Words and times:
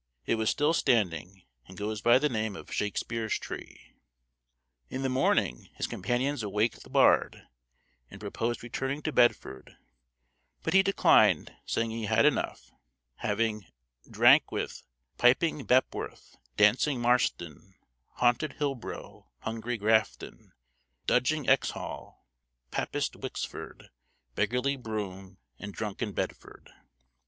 It 0.25 0.33
was 0.33 0.49
still 0.49 0.73
standing, 0.73 1.43
and 1.67 1.77
goes 1.77 2.01
by 2.01 2.17
the 2.17 2.27
name 2.27 2.55
of 2.55 2.73
Shakespeare's 2.73 3.37
tree. 3.37 3.93
In 4.89 5.03
the 5.03 5.09
morning 5.09 5.69
his 5.75 5.85
companions 5.85 6.41
awaked 6.41 6.81
the 6.81 6.89
bard, 6.89 7.43
and 8.09 8.19
proposed 8.19 8.63
returning 8.63 9.03
to 9.03 9.11
Bedford, 9.11 9.77
but 10.63 10.73
he 10.73 10.81
declined, 10.81 11.53
saying 11.67 11.91
he 11.91 12.05
had 12.05 12.25
enough, 12.25 12.71
having 13.17 13.67
drank 14.09 14.51
with 14.51 14.81
Piping 15.19 15.67
Pebworth, 15.67 16.35
Dancing 16.57 16.99
Marston, 16.99 17.75
Haunted 18.13 18.53
Hilbro', 18.53 19.27
Hungry 19.41 19.77
Grafton, 19.77 20.51
Dudging 21.05 21.45
Exhall, 21.47 22.25
Papist 22.71 23.17
Wicksford, 23.17 23.91
Beggarly 24.33 24.77
Broom, 24.77 25.37
and 25.59 25.71
Drunken 25.71 26.11
Bedford. 26.11 26.71